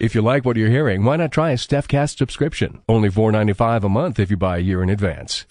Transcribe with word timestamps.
If 0.00 0.14
you 0.14 0.22
like 0.22 0.44
what 0.44 0.56
you're 0.56 0.70
hearing, 0.70 1.02
why 1.02 1.16
not 1.16 1.32
try 1.32 1.50
a 1.50 1.56
StephCast 1.56 2.18
subscription? 2.18 2.82
Only 2.88 3.10
$4.95 3.10 3.82
a 3.82 3.88
month 3.88 4.20
if 4.20 4.30
you 4.30 4.36
buy 4.36 4.58
a 4.58 4.60
year 4.60 4.80
in 4.80 4.90
advance. 4.90 5.44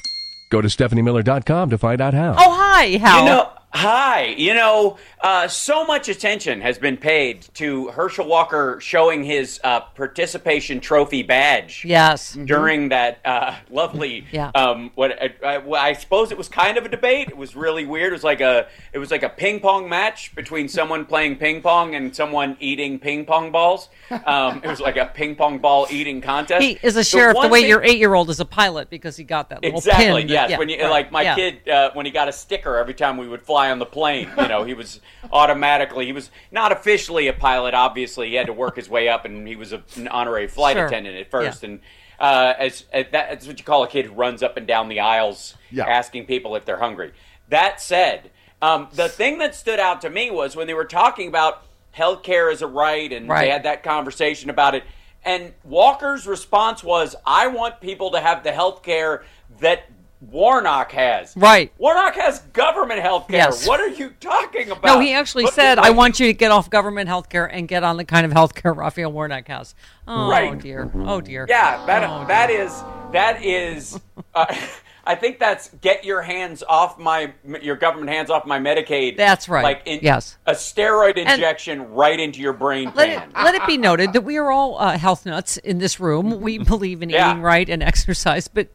Go 0.49 0.61
to 0.61 0.69
StephanieMiller.com 0.69 1.69
to 1.69 1.77
find 1.77 1.99
out 1.99 2.13
how. 2.13 2.33
Oh, 2.37 2.55
hi, 2.57 2.97
Hal. 2.97 3.19
You 3.19 3.25
know, 3.25 3.51
hi. 3.71 4.35
You 4.37 4.53
know, 4.53 4.97
uh, 5.21 5.47
so 5.47 5.85
much 5.85 6.09
attention 6.09 6.61
has 6.61 6.77
been 6.77 6.97
paid 6.97 7.41
to 7.55 7.87
Herschel 7.89 8.25
Walker 8.25 8.79
showing 8.81 9.23
his 9.23 9.59
uh, 9.63 9.81
participation 9.81 10.79
trophy 10.79 11.21
badge. 11.23 11.83
yes. 11.85 12.33
During 12.33 12.89
that 12.89 13.19
uh, 13.25 13.55
lovely, 13.69 14.25
Yeah. 14.31 14.51
um, 14.55 14.91
what 14.95 15.11
I, 15.21 15.33
I, 15.43 15.69
I 15.89 15.93
suppose 15.93 16.31
it 16.31 16.37
was 16.37 16.49
kind 16.49 16.77
of 16.77 16.85
a 16.85 16.89
debate. 16.89 17.29
It 17.29 17.37
was 17.37 17.55
really 17.55 17.85
weird. 17.85 18.09
It 18.11 18.15
was 18.15 18.23
like 18.23 18.41
a, 18.41 18.67
it 18.93 18.99
was 18.99 19.11
like 19.11 19.23
a 19.23 19.29
ping 19.29 19.59
pong 19.59 19.89
match 19.89 20.33
between 20.35 20.67
someone 20.67 21.05
playing 21.05 21.37
ping 21.37 21.61
pong 21.61 21.95
and 21.95 22.15
someone 22.15 22.57
eating 22.59 22.99
ping 22.99 23.25
pong 23.25 23.51
balls. 23.51 23.89
Um, 24.25 24.61
it 24.63 24.67
was 24.67 24.79
like 24.79 24.97
a 24.97 25.05
ping 25.05 25.35
pong 25.35 25.59
ball 25.59 25.87
eating 25.91 26.21
contest. 26.21 26.63
He 26.63 26.79
is 26.81 26.95
a 26.95 27.03
sheriff 27.03 27.33
the 27.35 27.39
one 27.39 27.51
way 27.51 27.61
thing- 27.61 27.69
your 27.69 27.83
eight 27.83 27.97
year 27.99 28.13
old 28.13 28.29
is 28.29 28.39
a 28.39 28.45
pilot 28.45 28.89
because 28.89 29.17
he 29.17 29.23
got 29.23 29.49
that 29.49 29.61
little 29.61 29.77
Exactly. 29.77 30.21
pin. 30.21 30.29
Yes. 30.29 30.49
Yeah, 30.51 30.57
when 30.57 30.69
you 30.69 30.79
right, 30.81 30.89
like 30.89 31.11
my 31.11 31.21
yeah. 31.23 31.35
kid 31.35 31.67
uh, 31.69 31.91
when 31.93 32.05
he 32.05 32.11
got 32.11 32.27
a 32.27 32.31
sticker 32.31 32.77
every 32.77 32.93
time 32.93 33.17
we 33.17 33.27
would 33.27 33.41
fly 33.41 33.56
on 33.65 33.79
the 33.79 33.85
plane, 33.85 34.29
you 34.37 34.47
know, 34.47 34.63
he 34.63 34.73
was 34.73 35.01
automatically 35.31 36.05
he 36.05 36.11
was 36.13 36.29
not 36.51 36.71
officially 36.71 37.27
a 37.27 37.33
pilot. 37.33 37.73
Obviously, 37.73 38.29
he 38.29 38.35
had 38.35 38.47
to 38.47 38.53
work 38.53 38.75
his 38.75 38.87
way 38.89 39.09
up, 39.09 39.25
and 39.25 39.47
he 39.47 39.55
was 39.55 39.73
a, 39.73 39.83
an 39.95 40.07
honorary 40.07 40.47
flight 40.47 40.77
Sure. 40.77 40.85
attendant 40.85 41.15
at 41.17 41.31
first. 41.31 41.63
Yeah. 41.63 41.69
And 41.69 41.79
uh, 42.19 42.53
as, 42.57 42.85
as 42.93 43.05
that, 43.11 43.29
that's 43.29 43.47
what 43.47 43.57
you 43.59 43.65
call 43.65 43.83
a 43.83 43.87
kid 43.87 44.05
who 44.05 44.13
runs 44.13 44.41
up 44.43 44.57
and 44.57 44.65
down 44.67 44.87
the 44.89 44.99
aisles 44.99 45.55
Yeah. 45.71 45.85
asking 45.85 46.25
people 46.27 46.55
if 46.55 46.65
they're 46.65 46.77
hungry. 46.79 47.13
That 47.49 47.81
said, 47.81 48.29
um, 48.61 48.87
the 48.93 49.09
thing 49.09 49.37
that 49.39 49.53
stood 49.55 49.79
out 49.79 50.01
to 50.01 50.09
me 50.09 50.29
was 50.31 50.55
when 50.55 50.67
they 50.67 50.73
were 50.73 50.85
talking 50.85 51.27
about 51.27 51.63
healthcare 51.95 52.51
as 52.51 52.61
a 52.61 52.67
right, 52.67 53.11
and 53.11 53.27
Right. 53.27 53.45
they 53.45 53.49
had 53.49 53.63
that 53.63 53.83
conversation 53.83 54.49
about 54.49 54.75
it. 54.75 54.83
And 55.25 55.53
Walker's 55.63 56.25
response 56.27 56.83
was, 56.83 57.15
"I 57.25 57.47
want 57.47 57.81
people 57.81 58.11
to 58.11 58.19
have 58.19 58.43
the 58.43 58.51
health 58.51 58.81
care 58.83 59.23
that 59.59 59.96
Warnock 60.21 60.91
has." 60.91 61.35
Right. 61.37 61.71
Warnock 61.77 62.15
has 62.15 62.39
government 62.53 63.01
health 63.01 63.27
care. 63.27 63.37
Yes. 63.37 63.67
What 63.67 63.79
are 63.79 63.87
you 63.89 64.11
talking 64.19 64.69
about? 64.71 64.85
No, 64.85 64.99
he 64.99 65.13
actually 65.13 65.47
said, 65.47 65.77
I 65.79 65.91
want 65.91 66.19
you 66.19 66.27
to 66.27 66.33
get 66.33 66.51
off 66.51 66.69
government 66.69 67.07
health 67.07 67.29
care 67.29 67.45
and 67.45 67.67
get 67.67 67.83
on 67.83 67.97
the 67.97 68.05
kind 68.05 68.25
of 68.25 68.31
health 68.31 68.55
care 68.55 68.73
Raphael 68.73 69.11
Warnock 69.11 69.47
has. 69.47 69.75
Oh, 70.07 70.29
Right. 70.29 70.57
dear. 70.59 70.91
Oh, 70.95 71.21
dear. 71.21 71.45
Yeah, 71.49 71.85
that 71.85 72.03
Oh, 72.03 72.25
that 72.27 72.47
dear. 72.47 72.61
is 72.63 72.83
that 73.11 73.43
is. 73.43 73.99
Uh, 74.33 74.53
I 75.05 75.15
think 75.15 75.39
that's 75.39 75.69
get 75.79 76.03
your 76.03 76.21
hands 76.21 76.63
off 76.67 76.99
my 76.99 77.31
your 77.61 77.77
government 77.77 78.09
hands 78.09 78.29
off 78.29 78.45
my 78.45 78.59
Medicaid. 78.59 79.15
That's 79.15 79.47
right. 79.47 79.63
Like 79.63 79.83
in, 79.85 79.99
Yes. 80.01 80.37
a 80.45 80.51
steroid 80.51 81.15
injection 81.15 81.93
right 81.93 82.19
into 82.19 82.41
your 82.41 82.51
brain 82.51 82.91
Let 82.93 83.07
it, 83.09 83.21
let 83.33 83.55
it 83.55 83.65
be 83.65 83.77
noted 83.77 84.11
that 84.11 84.25
we 84.25 84.35
are 84.35 84.51
all 84.51 84.77
uh, 84.77 84.97
health 84.97 85.25
nuts 85.25 85.55
in 85.55 85.77
this 85.77 86.01
room. 86.01 86.41
We 86.41 86.57
believe 86.73 87.01
in 87.01 87.09
Yeah. 87.09 87.31
eating 87.31 87.41
right 87.41 87.69
and 87.69 87.81
exercise. 87.81 88.49
But 88.49 88.67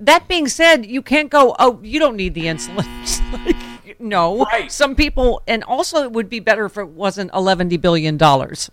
that 0.00 0.28
being 0.28 0.48
said, 0.48 0.86
you 0.86 1.02
can't 1.02 1.30
go, 1.30 1.54
oh, 1.58 1.80
you 1.82 1.98
don't 1.98 2.16
need 2.16 2.34
the 2.34 2.44
insulin. 2.46 2.86
Like, 3.32 4.00
no. 4.00 4.44
Right. 4.44 4.70
Some 4.70 4.94
people, 4.94 5.42
and 5.48 5.64
also 5.64 6.02
it 6.04 6.12
would 6.12 6.28
be 6.28 6.38
better 6.38 6.64
if 6.66 6.76
it 6.76 6.88
wasn't 6.88 7.32
$11 7.32 7.80
billion. 7.80 8.16
Like, 8.18 8.68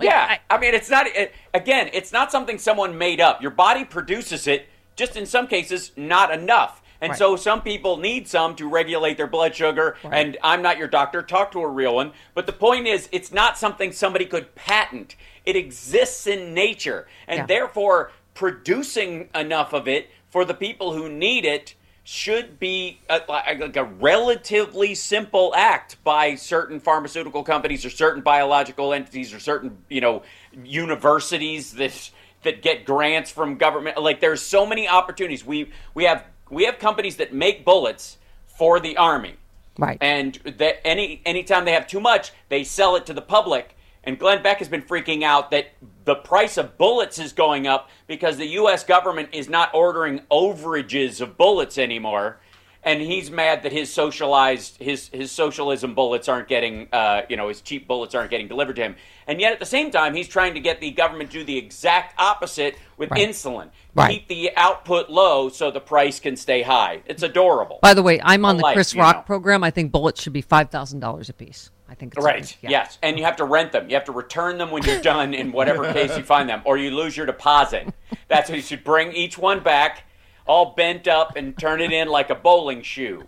yeah, 0.00 0.26
I- 0.50 0.54
I, 0.54 0.58
mean, 0.58 0.74
it's 0.74 0.90
not. 0.90 1.06
It, 1.06 1.32
again, 1.54 1.88
it's 1.92 2.12
not 2.12 2.30
something 2.32 2.58
someone 2.58 2.98
made 2.98 3.20
up. 3.20 3.40
Your 3.40 3.50
body 3.50 3.84
produces 3.84 4.46
it, 4.46 4.66
just 4.96 5.16
in 5.16 5.24
some 5.26 5.46
cases, 5.46 5.92
not 5.96 6.30
enough. 6.32 6.82
And 7.00 7.10
Right. 7.10 7.18
so 7.18 7.36
some 7.36 7.62
people 7.62 7.96
need 7.98 8.28
some 8.28 8.56
to 8.56 8.68
regulate 8.68 9.16
their 9.16 9.26
blood 9.26 9.54
sugar. 9.54 9.96
Right. 10.04 10.14
And 10.26 10.36
I'm 10.42 10.60
not 10.62 10.78
your 10.78 10.88
doctor. 10.88 11.22
Talk 11.22 11.52
to 11.52 11.60
a 11.60 11.68
real 11.68 11.94
one. 11.94 12.12
But 12.34 12.46
the 12.46 12.52
point 12.52 12.86
is, 12.86 13.08
it's 13.12 13.32
not 13.32 13.56
something 13.58 13.92
somebody 13.92 14.24
could 14.26 14.54
patent. 14.54 15.16
It 15.46 15.56
exists 15.56 16.26
in 16.26 16.52
nature, 16.54 17.06
and 17.28 17.38
Yeah. 17.38 17.46
therefore 17.46 18.10
producing 18.34 19.28
enough 19.34 19.72
of 19.72 19.86
it 19.88 20.10
for 20.34 20.44
the 20.44 20.52
people 20.52 20.92
who 20.92 21.08
need 21.08 21.44
it 21.44 21.76
should 22.02 22.58
be 22.58 22.98
a, 23.08 23.20
like 23.28 23.76
a 23.76 23.84
relatively 23.84 24.92
simple 24.92 25.54
act 25.54 25.96
by 26.02 26.34
certain 26.34 26.80
pharmaceutical 26.80 27.44
companies 27.44 27.84
or 27.84 27.88
certain 27.88 28.20
biological 28.20 28.92
entities 28.92 29.32
or 29.32 29.38
certain 29.38 29.78
you 29.88 30.00
know 30.00 30.24
universities 30.64 31.74
that 31.74 32.10
that 32.42 32.62
get 32.62 32.84
grants 32.84 33.30
from 33.30 33.56
government 33.56 33.96
like 34.02 34.18
there's 34.18 34.42
so 34.42 34.66
many 34.66 34.88
opportunities 34.88 35.46
we 35.46 35.70
we 35.94 36.02
have 36.02 36.24
we 36.50 36.64
have 36.64 36.80
companies 36.80 37.14
that 37.14 37.32
make 37.32 37.64
bullets 37.64 38.18
for 38.44 38.80
the 38.80 38.96
army 38.96 39.36
Right. 39.78 39.98
and 40.00 40.34
that 40.44 40.84
any 40.84 41.22
anytime 41.24 41.64
they 41.64 41.72
have 41.72 41.86
too 41.86 42.00
much, 42.00 42.32
they 42.48 42.62
sell 42.62 42.94
it 42.94 43.06
to 43.06 43.12
the 43.12 43.22
public. 43.22 43.76
And 44.06 44.18
Glenn 44.18 44.42
Beck 44.42 44.58
has 44.58 44.68
been 44.68 44.82
freaking 44.82 45.22
out 45.22 45.50
that 45.50 45.68
the 46.04 46.14
price 46.14 46.56
of 46.58 46.76
bullets 46.78 47.18
is 47.18 47.32
going 47.32 47.66
up 47.66 47.88
because 48.06 48.36
the 48.36 48.46
U.S. 48.48 48.84
government 48.84 49.30
is 49.32 49.48
not 49.48 49.72
ordering 49.74 50.20
overages 50.30 51.20
of 51.20 51.36
bullets 51.36 51.78
anymore. 51.78 52.38
And 52.86 53.00
he's 53.00 53.30
mad 53.30 53.62
that 53.62 53.72
his 53.72 53.90
socialized 53.90 54.76
his 54.76 55.08
his 55.08 55.30
socialism 55.32 55.94
bullets 55.94 56.28
aren't 56.28 56.48
getting 56.48 56.86
uh, 56.92 57.22
you 57.30 57.36
know 57.38 57.48
his 57.48 57.62
cheap 57.62 57.88
bullets 57.88 58.14
aren't 58.14 58.28
getting 58.30 58.46
delivered 58.46 58.76
to 58.76 58.82
him. 58.82 58.96
And 59.26 59.40
yet 59.40 59.54
at 59.54 59.58
the 59.58 59.64
same 59.64 59.90
time, 59.90 60.14
he's 60.14 60.28
trying 60.28 60.52
to 60.52 60.60
get 60.60 60.82
the 60.82 60.90
government 60.90 61.30
to 61.30 61.38
do 61.38 61.44
the 61.44 61.56
exact 61.56 62.12
opposite 62.20 62.76
with 62.98 63.10
Right. 63.10 63.26
insulin. 63.26 63.70
Right. 63.94 64.10
Keep 64.18 64.28
the 64.28 64.50
output 64.56 65.08
low 65.08 65.48
so 65.48 65.70
the 65.70 65.80
price 65.80 66.20
can 66.20 66.36
stay 66.36 66.60
high. 66.60 67.00
It's 67.06 67.22
adorable. 67.22 67.78
By 67.80 67.94
the 67.94 68.02
way, 68.02 68.20
I'm 68.22 68.44
on 68.44 68.58
the 68.58 68.64
Alike, 68.64 68.74
Chris 68.74 68.92
you 68.92 69.00
Rock 69.00 69.16
know. 69.16 69.22
program. 69.22 69.64
I 69.64 69.70
think 69.70 69.90
bullets 69.90 70.22
should 70.22 70.34
be 70.34 70.42
$5,000 70.42 71.28
a 71.30 71.32
piece. 71.32 71.70
I 71.94 71.96
think 71.96 72.14
it's 72.16 72.24
Right. 72.24 72.56
yeah. 72.60 72.70
Yes. 72.70 72.98
And 73.04 73.16
you 73.16 73.24
have 73.24 73.36
to 73.36 73.44
rent 73.44 73.70
them. 73.70 73.88
You 73.88 73.94
have 73.94 74.04
to 74.06 74.12
return 74.12 74.58
them 74.58 74.72
when 74.72 74.82
you're 74.82 75.00
done 75.14 75.32
in 75.32 75.52
whatever 75.52 75.92
case 75.92 76.16
you 76.16 76.24
find 76.24 76.48
them, 76.48 76.60
or 76.64 76.76
you 76.76 76.90
lose 76.90 77.16
your 77.16 77.24
deposit. 77.24 77.86
That's 78.26 78.50
what 78.50 78.56
you 78.56 78.62
should 78.62 78.82
bring 78.82 79.12
each 79.12 79.38
one 79.38 79.62
back, 79.62 80.02
all 80.44 80.74
bent 80.76 81.06
up, 81.06 81.36
and 81.36 81.56
turn 81.56 81.80
it 81.80 81.92
in 81.92 82.08
like 82.08 82.30
a 82.30 82.34
bowling 82.34 82.82
shoe. 82.82 83.22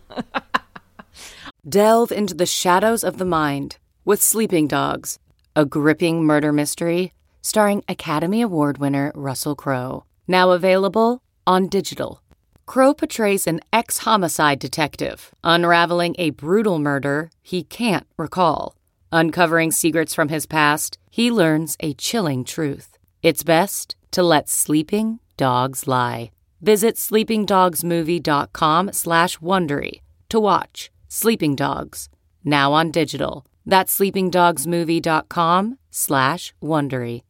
Delve 1.68 2.10
into 2.10 2.34
the 2.34 2.44
shadows 2.44 3.04
of 3.04 3.18
the 3.18 3.24
mind 3.24 3.78
with 4.04 4.20
Sleeping 4.20 4.66
Dogs, 4.66 5.20
a 5.54 5.64
gripping 5.64 6.24
murder 6.24 6.52
mystery 6.52 7.12
starring 7.42 7.84
Academy 7.88 8.42
Award 8.42 8.78
winner 8.78 9.12
Russell 9.14 9.54
Crowe. 9.54 10.04
Now 10.26 10.50
available 10.50 11.22
on 11.46 11.68
digital. 11.68 12.20
Crowe 12.66 12.94
portrays 12.94 13.46
an 13.46 13.60
ex 13.72 13.98
homicide 13.98 14.58
detective 14.58 15.30
unraveling 15.44 16.14
a 16.18 16.30
brutal 16.30 16.78
murder 16.78 17.30
he 17.42 17.62
can't 17.62 18.06
recall. 18.16 18.76
Uncovering 19.12 19.70
secrets 19.70 20.14
from 20.14 20.28
his 20.28 20.46
past, 20.46 20.98
he 21.10 21.30
learns 21.30 21.76
a 21.80 21.94
chilling 21.94 22.44
truth. 22.44 22.98
It's 23.22 23.42
best 23.44 23.94
to 24.10 24.22
let 24.22 24.48
sleeping 24.48 25.20
dogs 25.36 25.86
lie. 25.86 26.32
Visit 26.60 26.96
sleepingdogsmovie.com 26.96 28.92
slash 28.92 29.38
Wondery 29.38 30.00
to 30.28 30.40
watch 30.40 30.90
Sleeping 31.08 31.54
Dogs, 31.54 32.08
now 32.44 32.72
on 32.72 32.90
digital. 32.90 33.46
That's 33.64 33.96
sleepingdogsmovie.com 33.98 35.78
slash 35.90 36.54
Wondery. 36.62 37.22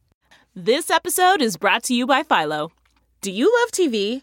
This 0.54 0.90
episode 0.90 1.42
is 1.42 1.58
brought 1.58 1.82
to 1.84 1.94
you 1.94 2.06
by 2.06 2.22
Philo. 2.22 2.72
Do 3.20 3.30
you 3.30 3.52
love 3.60 3.70
TV, 3.72 4.22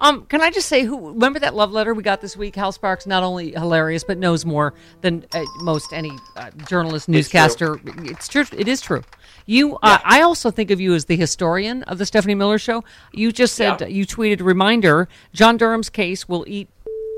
Um, 0.00 0.26
can 0.26 0.40
I 0.40 0.50
just 0.50 0.68
say, 0.68 0.82
who 0.84 1.10
remember 1.12 1.38
that 1.38 1.54
love 1.54 1.72
letter 1.72 1.94
we 1.94 2.02
got 2.02 2.20
this 2.20 2.36
week? 2.36 2.56
Hal 2.56 2.72
Sparks, 2.72 3.06
not 3.06 3.22
only 3.22 3.52
hilarious, 3.52 4.04
but 4.04 4.18
knows 4.18 4.44
more 4.44 4.74
than 5.00 5.24
uh, 5.32 5.44
most 5.60 5.92
any 5.92 6.12
uh, 6.36 6.50
journalist, 6.68 7.08
newscaster. 7.08 7.80
It's 7.84 8.28
true. 8.28 8.44
It 8.56 8.68
is 8.68 8.80
true. 8.80 9.02
You, 9.46 9.76
uh, 9.76 9.98
I 10.04 10.22
also 10.22 10.50
think 10.50 10.70
of 10.70 10.80
you 10.80 10.94
as 10.94 11.04
the 11.04 11.16
historian 11.16 11.82
of 11.84 11.98
the 11.98 12.06
Stephanie 12.06 12.34
Miller 12.34 12.58
Show. 12.58 12.82
You 13.12 13.30
just 13.32 13.54
said 13.54 13.80
Yeah. 13.80 13.86
you 13.88 14.06
tweeted 14.06 14.40
a 14.40 14.44
reminder: 14.44 15.08
John 15.32 15.56
Durham's 15.56 15.90
case 15.90 16.28
will 16.28 16.44
eat 16.48 16.68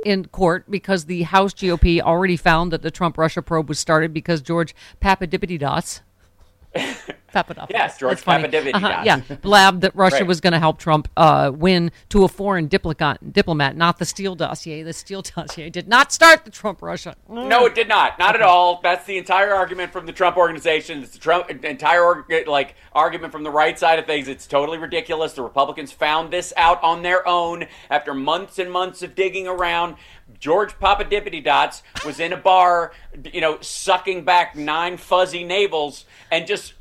in 0.05 0.27
court 0.27 0.65
because 0.71 1.07
the 1.07 1.23
House 1.23 1.53
GOP 1.55 2.01
already 2.01 2.37
found 2.37 2.73
that 2.73 2.83
the 2.83 2.91
Trump 2.91 3.19
Russia 3.19 3.43
probe 3.43 3.69
was 3.69 3.79
started 3.79 4.13
because 4.13 4.41
George 4.41 4.75
Papadipitidots. 5.01 6.01
Papadopoulos. 7.37 7.79
Yes, 7.79 7.99
George. 7.99 8.23
Papadipitidots. 8.25 8.75
Uh-huh, 8.75 9.03
yeah, 9.05 9.21
blabbed 9.43 9.83
that 9.83 9.95
Russia 9.95 10.17
Right. 10.17 10.27
was 10.27 10.41
going 10.41 10.55
to 10.55 10.59
help 10.59 10.79
Trump 10.79 11.09
uh, 11.17 11.53
win 11.55 11.93
to 12.09 12.25
a 12.25 12.29
foreign 12.29 12.67
diplomat, 12.67 13.33
diplomat, 13.33 13.77
not 13.77 13.99
the 13.99 14.07
Steele 14.07 14.35
dossier. 14.35 14.83
The 14.83 14.93
Steele 14.95 15.23
dossier 15.37 15.69
did 15.69 15.87
not 15.87 16.13
start 16.13 16.45
the 16.47 16.51
Trump 16.51 16.81
Russia. 16.81 17.15
No, 17.29 17.67
it 17.67 17.75
did 17.75 17.89
not. 17.89 18.19
Not 18.19 18.35
at 18.35 18.43
all. 18.43 18.81
That's 18.83 19.05
the 19.05 19.19
entire 19.19 19.53
argument 19.55 19.93
from 19.93 20.07
the 20.07 20.13
Trump 20.13 20.37
organization. 20.39 21.03
It's 21.03 21.13
the 21.13 21.19
Trump 21.19 21.51
entire 21.65 22.25
like 22.47 22.75
argument 22.93 23.33
from 23.33 23.43
the 23.43 23.51
right 23.51 23.79
side 23.79 23.99
of 23.99 24.07
things. 24.07 24.29
It's 24.29 24.47
totally 24.47 24.79
ridiculous. 24.79 25.35
The 25.35 25.43
Republicans 25.43 25.93
found 25.93 26.33
this 26.33 26.53
out 26.57 26.83
on 26.83 27.03
their 27.03 27.27
own 27.29 27.67
after 27.91 28.15
months 28.15 28.59
and 28.59 28.73
months 28.73 29.03
of 29.03 29.15
digging 29.15 29.47
around. 29.47 29.97
George 30.41 30.73
Papadipitidots 30.79 31.83
was 32.05 32.19
in 32.19 32.33
a 32.33 32.37
bar, 32.37 32.93
you 33.33 33.41
know, 33.41 33.59
sucking 33.61 34.25
back 34.25 34.57
nine 34.57 34.97
fuzzy 34.97 35.45
navels, 35.45 36.05
and 36.33 36.47
just 36.49 36.75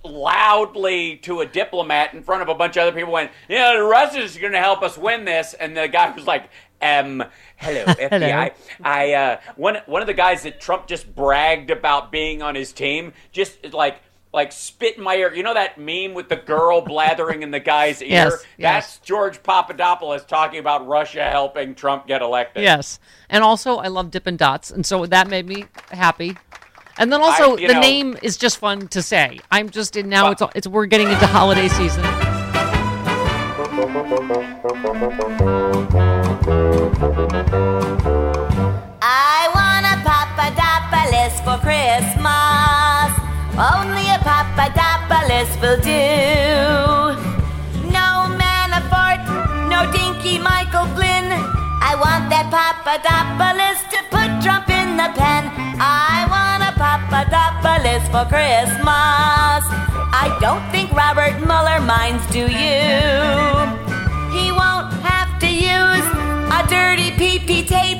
loudly 0.45 1.18
to 1.18 1.42
a 1.42 1.45
diplomat 1.45 2.13
in 2.13 2.24
front 2.24 2.42
of 2.42 2.50
a 2.50 2.56
bunch 2.56 2.77
of 2.77 2.83
other 2.83 2.92
people 2.97 3.12
went, 3.12 3.31
"Yeah, 3.50 3.74
the 3.74 3.83
Russians 3.83 4.36
are 4.36 4.39
going 4.39 4.53
to 4.53 4.59
help 4.59 4.81
us 4.81 4.97
win 4.97 5.25
this," 5.25 5.53
and 5.53 5.75
the 5.75 5.88
guy 5.88 6.12
was 6.12 6.25
like. 6.25 6.50
Um, 6.81 7.24
hello, 7.56 7.86
FBI. 7.86 8.51
I 8.83 9.13
uh, 9.13 9.39
one 9.56 9.77
one 9.86 10.01
of 10.01 10.07
the 10.07 10.13
guys 10.13 10.44
that 10.44 10.59
Trump 10.59 10.88
just 10.88 11.15
bragged 11.15 11.71
about 11.71 12.12
being 12.12 12.42
on 12.42 12.53
his 12.53 12.74
team, 12.74 13.13
just 13.31 13.74
like 13.74 14.01
like 14.33 14.51
spit 14.51 14.97
in 14.97 15.03
my 15.03 15.15
ear. 15.15 15.33
You 15.33 15.42
know 15.42 15.53
that 15.53 15.80
meme 15.80 16.13
with 16.13 16.27
the 16.27 16.36
girl 16.36 16.81
blathering 16.81 17.44
in 17.44 17.51
the 17.51 17.62
guy's 17.62 18.01
ear? 18.03 18.09
Yes, 18.09 18.45
yes. 18.57 18.86
That's 18.97 18.97
George 19.00 19.42
Papadopoulos 19.42 20.25
talking 20.25 20.59
about 20.59 20.86
Russia 20.86 21.24
helping 21.24 21.75
Trump 21.75 22.07
get 22.07 22.21
elected. 22.21 22.62
Yes, 22.62 23.00
and 23.30 23.42
also 23.42 23.77
I 23.77 23.88
love 23.88 24.12
Dippin' 24.12 24.36
Dots, 24.36 24.69
and 24.69 24.86
so 24.86 25.06
that 25.06 25.30
made 25.30 25.47
me 25.47 25.65
happy. 25.92 26.36
And 26.97 27.12
then 27.12 27.21
also 27.21 27.53
I- 27.57 27.68
the 27.68 27.74
know- 27.74 27.80
name 27.81 28.18
is 28.21 28.38
just 28.38 28.57
fun 28.57 28.88
to 28.89 29.01
say. 29.01 29.39
I'm 29.51 29.69
just 29.69 29.95
in 29.95 30.07
now. 30.09 30.24
Well- 30.25 30.31
It's 30.33 30.42
it's 30.56 30.68
we're 30.68 30.86
getting 30.86 31.09
into 31.09 31.27
holiday 31.27 31.68
season. 31.68 32.03
I 39.01 39.50
want 39.57 39.83
a 39.83 39.95
Papadopoulos 40.07 41.36
for 41.44 41.57
Christmas. 41.59 43.09
Only 43.57 44.06
a 44.07 44.19
Papadopoulos 44.24 45.51
will 45.62 45.80
do. 45.81 47.19
No 47.92 48.30
Manafort, 48.39 49.21
no 49.69 49.92
Dinky 49.92 50.38
Michael 50.39 50.86
Flynn. 50.95 51.27
I 51.81 51.94
want 52.00 52.30
that 52.31 52.47
Papadopoulos 52.53 53.65
for 58.16 58.24
Christmas. 58.32 59.64
I 60.16 60.32
don't 60.40 60.64
think 60.72 60.88
Robert 60.94 61.36
Mueller 61.44 61.82
minds, 61.84 62.24
do 62.32 62.48
you? 62.48 62.96
He 64.32 64.56
won't 64.56 64.88
have 65.04 65.36
to 65.44 65.50
use 65.52 66.08
a 66.48 66.62
dirty 66.72 67.12
PP 67.20 67.68
tape. 67.68 68.00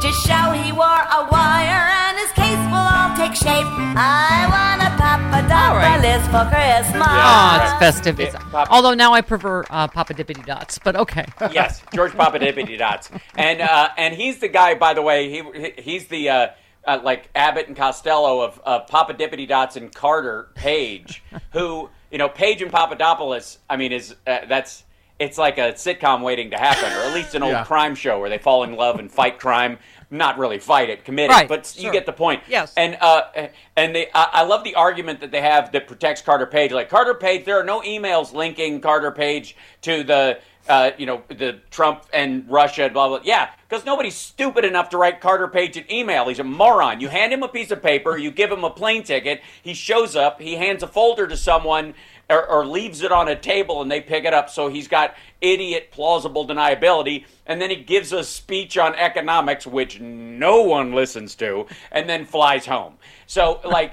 Just 0.00 0.22
show 0.24 0.52
he 0.54 0.70
wore 0.70 1.02
a 1.18 1.26
wire 1.34 1.82
and 2.06 2.14
his 2.16 2.30
case 2.38 2.62
will 2.70 2.86
all 2.94 3.10
take 3.18 3.34
shape. 3.34 3.66
I 3.98 4.46
want 4.54 4.86
a 4.86 4.90
Papadopoulos 5.02 6.22
for 6.30 6.46
Christmas. 6.54 7.02
Ah, 7.02 7.58
right. 7.58 7.64
it's 7.66 7.78
festive. 7.80 8.20
It's- 8.20 8.34
Yeah, 8.40 8.48
Pop- 8.52 8.68
although 8.70 8.94
now 8.94 9.14
I 9.14 9.20
prefer 9.20 9.64
uh, 9.68 9.88
Papa 9.88 10.14
Dippity 10.14 10.46
Dots, 10.46 10.78
but 10.78 10.94
okay. 10.94 11.26
yes, 11.50 11.82
George 11.92 12.12
Papadipitidots, 12.12 13.10
and 13.34 13.60
uh, 13.60 13.88
and 13.98 14.14
he's 14.14 14.38
the 14.38 14.48
guy. 14.48 14.74
By 14.76 14.94
the 14.94 15.02
way, 15.02 15.28
he 15.28 15.72
he's 15.82 16.06
the 16.06 16.28
uh, 16.28 16.48
uh, 16.86 17.00
like 17.02 17.28
Abbott 17.34 17.68
and 17.68 17.76
Costello 17.76 18.40
of 18.40 18.60
of 18.64 18.86
Papadipitidots 18.86 19.76
and 19.76 19.94
Carter 19.94 20.48
Page, 20.54 21.22
who 21.52 21.90
you 22.10 22.18
know 22.18 22.28
Page 22.28 22.62
and 22.62 22.70
Papadopoulos. 22.72 23.58
I 23.68 23.76
mean, 23.76 23.92
is 23.92 24.14
uh, 24.26 24.46
that's 24.48 24.84
it's 25.18 25.38
like 25.38 25.56
a 25.58 25.72
sitcom 25.72 26.20
waiting 26.22 26.50
to 26.50 26.58
happen, 26.58 26.92
or 26.92 27.00
at 27.08 27.14
least 27.14 27.34
an 27.34 27.42
old 27.42 27.52
Yeah. 27.52 27.64
crime 27.64 27.94
show 27.94 28.20
where 28.20 28.28
they 28.28 28.38
fall 28.38 28.64
in 28.64 28.74
love 28.76 28.98
and 28.98 29.10
fight 29.10 29.38
crime. 29.38 29.78
Not 30.16 30.38
really 30.38 30.58
fight 30.58 30.88
it, 30.90 31.04
commit 31.04 31.30
Right, 31.30 31.44
it, 31.44 31.48
but 31.48 31.66
sure. 31.66 31.84
you 31.84 31.92
get 31.92 32.06
the 32.06 32.12
point. 32.12 32.42
Yes. 32.48 32.72
And 32.76 32.96
uh, 33.00 33.48
and 33.76 33.94
they, 33.94 34.06
I, 34.14 34.28
I 34.32 34.42
love 34.44 34.64
the 34.64 34.74
argument 34.74 35.20
that 35.20 35.30
they 35.30 35.42
have 35.42 35.72
that 35.72 35.86
protects 35.86 36.22
Carter 36.22 36.46
Page. 36.46 36.72
Like 36.72 36.88
Carter 36.88 37.14
Page, 37.14 37.44
there 37.44 37.58
are 37.60 37.64
no 37.64 37.80
emails 37.82 38.32
linking 38.32 38.80
Carter 38.80 39.10
Page 39.10 39.56
to 39.82 40.02
the, 40.02 40.38
uh, 40.68 40.90
you 40.98 41.06
know, 41.06 41.22
the 41.28 41.60
Trump 41.70 42.04
and 42.12 42.48
Russia, 42.50 42.88
blah 42.92 43.08
blah. 43.08 43.20
Yeah, 43.22 43.50
because 43.68 43.84
nobody's 43.84 44.16
stupid 44.16 44.64
enough 44.64 44.88
to 44.90 44.96
write 44.96 45.20
Carter 45.20 45.48
Page 45.48 45.76
an 45.76 45.84
email. 45.90 46.26
He's 46.28 46.38
a 46.38 46.44
moron. 46.44 47.00
You 47.00 47.08
hand 47.08 47.32
him 47.32 47.42
a 47.42 47.48
piece 47.48 47.70
of 47.70 47.82
paper, 47.82 48.16
you 48.16 48.30
give 48.30 48.50
him 48.50 48.64
a 48.64 48.70
plane 48.70 49.02
ticket, 49.02 49.42
he 49.62 49.74
shows 49.74 50.16
up, 50.16 50.40
he 50.40 50.54
hands 50.54 50.82
a 50.82 50.86
folder 50.88 51.26
to 51.28 51.36
someone. 51.36 51.94
Or, 52.28 52.44
or 52.48 52.66
leaves 52.66 53.02
it 53.02 53.12
on 53.12 53.28
a 53.28 53.36
table 53.36 53.82
and 53.82 53.90
they 53.90 54.00
pick 54.00 54.24
it 54.24 54.34
up. 54.34 54.50
So 54.50 54.66
he's 54.66 54.88
got 54.88 55.14
idiot 55.40 55.90
plausible 55.92 56.46
deniability, 56.46 57.24
and 57.46 57.60
then 57.60 57.70
he 57.70 57.76
gives 57.76 58.12
a 58.12 58.24
speech 58.24 58.76
on 58.76 58.96
economics, 58.96 59.64
which 59.64 60.00
no 60.00 60.62
one 60.62 60.92
listens 60.92 61.36
to, 61.36 61.66
and 61.92 62.08
then 62.08 62.24
flies 62.24 62.66
home. 62.66 62.94
So, 63.28 63.60
like, 63.64 63.92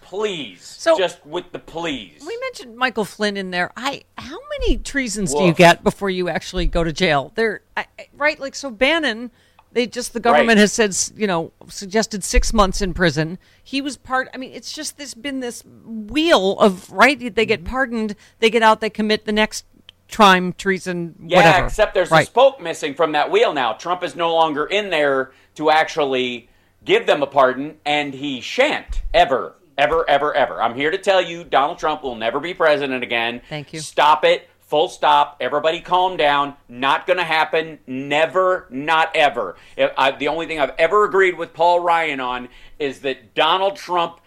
please, 0.00 0.62
So- 0.62 0.96
just 0.96 1.24
with 1.26 1.52
the 1.52 1.58
please. 1.58 2.24
We 2.26 2.36
mentioned 2.38 2.76
Michael 2.76 3.04
Flynn 3.04 3.36
in 3.36 3.50
there. 3.50 3.70
I 3.76 4.04
how 4.16 4.38
many 4.58 4.78
treasons 4.78 5.34
do 5.34 5.44
you 5.44 5.52
get 5.52 5.84
before 5.84 6.08
you 6.08 6.28
actually 6.28 6.66
go 6.66 6.84
to 6.84 6.92
jail? 6.92 7.32
There, 7.34 7.62
I- 7.76 7.86
right? 8.14 8.38
Like 8.40 8.54
so, 8.54 8.70
Bannon. 8.70 9.30
They 9.74 9.86
just 9.86 10.12
the 10.14 10.20
government 10.20 10.48
Right. 10.50 10.58
has 10.58 10.72
said 10.72 10.96
you 11.20 11.26
know 11.26 11.52
suggested 11.68 12.24
six 12.24 12.52
months 12.52 12.80
in 12.80 12.94
prison. 12.94 13.38
He 13.62 13.80
was 13.82 13.96
part. 13.96 14.28
I 14.32 14.38
mean, 14.38 14.52
it's 14.54 14.72
just 14.72 14.96
this 14.96 15.12
been 15.14 15.40
this 15.40 15.62
wheel 15.84 16.58
of 16.60 16.90
right. 16.90 17.18
They 17.18 17.28
Mm-hmm. 17.30 17.48
get 17.48 17.64
pardoned. 17.64 18.16
They 18.38 18.50
get 18.50 18.62
out. 18.62 18.80
They 18.80 18.88
commit 18.90 19.26
the 19.26 19.32
next 19.32 19.66
crime, 20.10 20.52
treason, 20.52 21.14
Yeah, 21.26 21.38
whatever. 21.38 21.66
except 21.66 21.94
there's 21.94 22.12
a 22.12 22.22
spoke 22.24 22.60
missing 22.60 22.94
from 22.94 23.12
that 23.12 23.30
wheel 23.30 23.52
now. 23.52 23.72
Trump 23.72 24.04
is 24.04 24.14
no 24.14 24.32
longer 24.32 24.64
in 24.64 24.90
there 24.90 25.32
to 25.56 25.70
actually 25.70 26.48
give 26.84 27.06
them 27.06 27.22
a 27.22 27.26
pardon, 27.26 27.76
and 27.84 28.14
he 28.14 28.40
shan't 28.40 29.02
ever, 29.12 29.54
ever, 29.78 30.08
ever, 30.08 30.32
ever. 30.34 30.62
I'm 30.62 30.74
here 30.76 30.90
to 30.92 30.98
tell 30.98 31.20
you, 31.22 31.42
Donald 31.42 31.78
Trump 31.78 32.02
will 32.02 32.14
never 32.14 32.38
be 32.38 32.54
president 32.54 33.02
again. 33.02 33.40
Thank 33.48 33.72
you. 33.72 33.80
Stop 33.80 34.24
it. 34.24 34.48
Full 34.66 34.88
stop. 34.88 35.36
Everybody 35.40 35.80
calm 35.80 36.16
down. 36.16 36.54
Not 36.68 37.06
going 37.06 37.18
to 37.18 37.24
happen. 37.24 37.78
Never, 37.86 38.66
not 38.70 39.14
ever. 39.14 39.56
If 39.76 39.92
I, 39.96 40.12
the 40.12 40.28
only 40.28 40.46
thing 40.46 40.58
I've 40.58 40.74
ever 40.78 41.04
agreed 41.04 41.36
with 41.36 41.52
Paul 41.52 41.80
Ryan 41.80 42.18
on 42.20 42.48
is 42.78 43.00
that 43.00 43.34
Donald 43.34 43.76
Trump. 43.76 44.20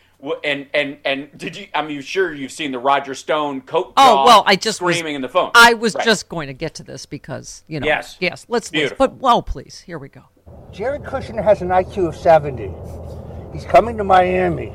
And 0.44 0.66
and 0.74 0.98
and 1.06 1.30
did 1.38 1.56
you? 1.56 1.68
I'm 1.76 2.02
sure 2.02 2.34
you've 2.34 2.52
seen 2.52 2.72
the 2.72 2.80
Roger 2.80 3.14
Stone 3.14 3.62
coat. 3.62 3.94
Oh 3.98 4.26
well, 4.26 4.44
I 4.48 4.56
just 4.56 4.82
was- 4.82 4.96
screaming 4.96 5.14
in 5.14 5.22
the 5.22 5.30
phone. 5.30 5.52
I 5.54 5.76
was 5.76 5.94
Right. 5.94 6.04
just 6.04 6.28
going 6.28 6.48
to 6.48 6.54
get 6.54 6.74
to 6.76 6.84
this 6.84 7.06
because 7.06 7.64
you 7.68 7.80
know. 7.80 7.86
Yes. 7.86 8.18
Yes. 8.20 8.44
Let's. 8.50 8.74
let's 8.74 8.94
but 8.98 9.18
well, 9.18 9.44
please. 9.44 9.82
Here 9.82 10.00
we 10.00 10.10
go. 10.10 10.24
Jared 10.72 11.04
Kushner 11.04 11.44
has 11.44 11.62
an 11.62 11.68
IQ 11.70 12.08
of 12.08 12.16
70. 12.16 12.74
He's 13.54 13.64
coming 13.66 13.96
to 13.98 14.04
Miami. 14.04 14.74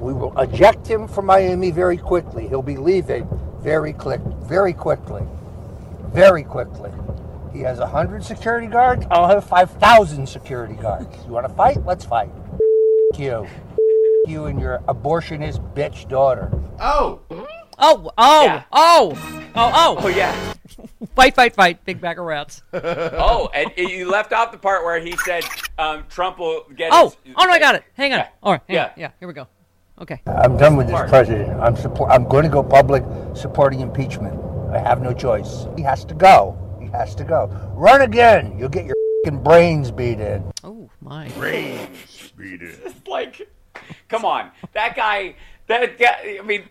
We 0.00 0.12
will 0.12 0.38
eject 0.38 0.86
him 0.86 1.08
from 1.08 1.26
Miami 1.26 1.70
very 1.70 1.96
quickly. 1.96 2.48
He'll 2.48 2.62
be 2.62 2.76
leaving 2.76 3.28
very 3.60 3.92
quick, 3.92 4.20
very 4.42 4.72
quickly, 4.72 5.22
very 6.12 6.44
quickly. 6.44 6.90
He 7.52 7.60
has 7.60 7.78
100 7.78 8.22
security 8.24 8.66
guards. 8.66 9.06
I'll 9.10 9.28
have 9.28 9.44
5,000 9.44 10.26
security 10.28 10.74
guards. 10.74 11.08
You 11.24 11.32
want 11.32 11.48
to 11.48 11.54
fight? 11.54 11.84
Let's 11.86 12.04
fight. 12.04 12.30
you. 13.16 13.46
You 14.26 14.46
and 14.46 14.60
your 14.60 14.80
abortionist 14.88 15.60
bitch 15.74 16.08
daughter. 16.08 16.50
Oh! 16.80 17.20
Oh, 17.78 18.10
oh, 18.18 18.44
Yeah. 18.44 18.64
oh, 18.72 19.12
oh, 19.54 19.72
oh. 19.74 19.96
Oh 20.00 20.08
yeah. 20.08 20.34
Fight, 21.14 21.34
fight, 21.34 21.54
fight. 21.54 21.84
Big 21.84 22.00
bag 22.00 22.18
of 22.18 22.24
rats. 22.26 22.62
Oh, 22.74 23.48
and 23.54 23.70
you 23.76 24.10
left 24.10 24.32
off 24.32 24.50
the 24.52 24.58
part 24.58 24.84
where 24.84 24.98
he 25.00 25.16
said 25.18 25.44
um, 25.78 26.04
Trump 26.08 26.38
will 26.38 26.64
get. 26.74 26.90
Oh, 26.92 27.14
his, 27.24 27.34
oh 27.38 27.44
no, 27.44 27.50
I 27.52 27.58
got 27.58 27.74
it. 27.76 27.84
Hang 27.94 28.12
on. 28.12 28.18
Yeah. 28.20 28.28
All 28.42 28.52
right. 28.52 28.60
hang 28.68 28.78
on. 28.78 28.84
Yeah. 28.86 28.92
Yeah. 28.96 29.10
Here 29.20 29.28
we 29.28 29.34
go. 29.34 29.46
Okay. 29.98 30.20
I'm 30.26 30.58
done 30.58 30.76
with 30.76 30.88
this 30.88 31.00
president. 31.08 31.58
I'm 31.60 31.74
support. 31.74 32.10
I'm 32.10 32.28
going 32.28 32.44
to 32.44 32.50
go 32.50 32.62
public 32.62 33.02
supporting 33.34 33.80
impeachment. 33.80 34.38
I 34.70 34.78
have 34.78 35.00
no 35.00 35.14
choice. 35.14 35.66
He 35.76 35.82
has 35.82 36.04
to 36.04 36.14
go. 36.14 36.58
He 36.80 36.86
has 36.88 37.14
to 37.14 37.24
go. 37.24 37.46
Run 37.74 38.02
again. 38.02 38.58
You'll 38.58 38.68
get 38.68 38.84
your 38.84 38.94
fing 39.24 39.42
brains 39.42 39.90
beat 39.90 40.20
in. 40.20 40.52
Oh 40.62 40.90
my. 41.00 41.28
Brains 41.30 42.32
beat 42.36 42.60
in. 42.60 42.76
It's 42.84 43.08
like, 43.08 43.48
come 44.08 44.24
on, 44.24 44.50
that 44.74 44.96
guy. 44.96 45.36
That 45.68 45.98
guy. 45.98 46.38
I 46.38 46.44
mean, 46.44 46.68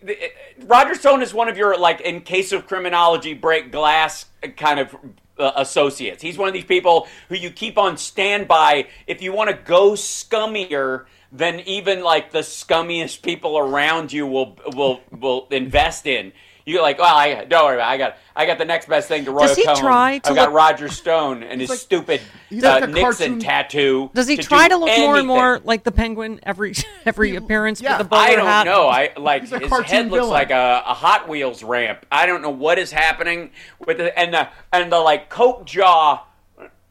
Roger 0.64 0.94
Stone 0.94 1.24
is 1.24 1.34
one 1.34 1.50
of 1.50 1.58
your 1.58 1.78
like, 1.80 2.02
in 2.02 2.22
case 2.22 2.52
of 2.52 2.68
criminology, 2.68 3.34
break 3.34 3.72
glass 3.72 4.26
kind 4.56 4.80
of. 4.80 4.96
Uh, 5.38 5.52
associates. 5.58 6.24
He's 6.24 6.38
one 6.38 6.48
of 6.48 6.54
these 6.54 6.64
people 6.64 7.10
who 7.28 7.36
you 7.36 7.50
keep 7.50 7.78
on 7.78 7.98
standby 7.98 8.88
if 9.06 9.22
you 9.22 9.34
want 9.34 9.50
to 9.50 9.58
go 9.58 9.92
scummier 9.92 11.08
than 11.36 11.60
even 11.62 12.02
like 12.04 12.32
the 12.32 12.40
scummiest 12.40 13.22
people 13.22 13.58
around 13.58 14.14
you 14.14 14.26
will 14.28 14.58
will 14.74 15.02
will 15.12 15.48
invest 15.52 16.06
in. 16.08 16.32
You're 16.68 16.82
like, 16.82 16.98
well, 16.98 17.16
I 17.16 17.46
don't 17.46 17.64
worry 17.64 17.76
about. 17.76 17.90
It. 17.90 17.94
I 17.94 17.98
got 17.98 18.18
I 18.36 18.46
got 18.48 18.58
the 18.58 18.66
next 18.66 18.88
best 18.90 19.08
thing 19.08 19.26
to 19.26 19.32
Royal 19.32 19.48
Does 19.50 19.56
he 19.58 19.66
Cohen. 19.66 19.78
try 19.78 20.18
to 20.18 20.30
I've 20.30 20.36
got 20.36 20.48
look- 20.50 20.56
Roger 20.58 20.90
Stone 20.90 21.44
and 21.44 21.62
his 21.62 21.70
like- 21.70 21.78
stupid 21.78 22.22
uh, 22.52 22.56
like 22.56 22.90
Nixon 22.90 23.02
cartoon- 23.04 23.40
tattoo. 23.40 24.10
Does 24.16 24.28
he 24.28 24.38
to 24.38 24.42
try 24.42 24.68
do 24.68 24.74
to 24.74 24.78
look 24.80 24.98
more 24.98 25.18
and 25.18 25.28
more 25.28 25.62
like 25.64 25.84
the 25.84 25.92
penguin 25.92 26.40
every 26.42 26.74
every 27.06 27.36
appearance 27.36 27.82
yeah. 27.82 28.00
with 28.00 28.08
the 28.08 28.10
bowler 28.10 28.24
I 28.24 28.36
don't 28.36 28.46
hat? 28.48 28.66
know. 28.66 28.88
I 28.88 29.12
like 29.16 29.42
his 29.48 29.52
cartoon 29.70 29.86
head 29.86 30.10
looks 30.12 30.26
like 30.26 30.50
a, 30.50 30.82
a 30.88 30.94
Hot 30.96 31.30
Wheels 31.30 31.62
ramp. 31.64 32.04
I 32.12 32.26
don't 32.26 32.42
know 32.42 32.50
what 32.50 32.80
is 32.80 32.92
happening 32.92 33.52
with 33.86 33.98
the 33.98 34.18
and 34.18 34.34
the 34.34 34.48
and 34.74 34.92
the 34.92 35.00
like 35.00 35.30
coke 35.30 35.66
jaw. 35.66 36.24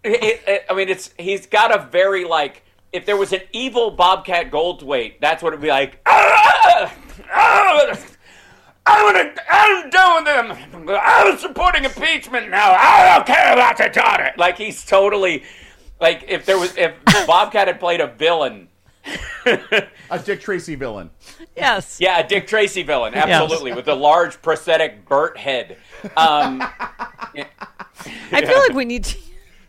It, 0.05 0.43
it, 0.47 0.65
I 0.71 0.75
mean, 0.75 0.89
it's 0.91 1.11
he's 1.19 1.47
got 1.47 1.75
a 1.75 1.89
very 1.91 2.25
like 2.27 2.63
if 2.95 3.05
there 3.05 3.17
was 3.17 3.33
an 3.33 3.41
evil 3.53 3.91
Bobcat 3.91 4.53
Goldthwait, 4.53 5.15
that's 5.21 5.43
what 5.43 5.53
it'd 5.53 5.61
be 5.61 5.69
like. 5.69 6.01
"Ah! 6.07 6.95
Ah! 7.31 8.07
I'm 8.87 9.15
gonna, 9.15 9.35
I'm 9.51 9.91
done 9.91 10.25
with 10.25 10.89
them. 10.89 10.99
I'm 11.03 11.39
supporting 11.39 11.85
impeachment 11.85 12.51
now. 12.51 12.73
I 12.73 13.15
don't 13.17 13.27
care 13.27 13.53
about 13.53 13.79
your 13.79 13.89
daughter. 13.89 14.31
Like 14.37 14.57
he's 14.59 14.85
totally, 14.85 15.43
like 16.01 16.25
if 16.29 16.47
there 16.47 16.59
was, 16.59 16.77
if 16.77 16.95
Bobcat 17.27 17.67
had 17.67 17.81
played 17.81 18.01
a 18.01 18.07
villain, 18.07 18.69
A 20.11 20.19
Dick 20.25 20.41
Tracy 20.41 20.75
villain. 20.75 21.11
Yes. 21.57 21.99
yeah, 22.01 22.19
a 22.21 22.29
Dick 22.29 22.47
Tracy 22.47 22.83
villain, 22.83 23.15
absolutely, 23.15 23.73
with 23.73 23.89
a 23.89 23.95
large 23.95 24.41
prosthetic 24.41 25.07
Burt 25.09 25.37
head. 25.37 25.79
Um, 26.17 26.63
I 27.33 28.45
feel 28.45 28.59
like 28.59 28.75
we 28.75 28.85
need 28.85 29.05
to 29.05 29.19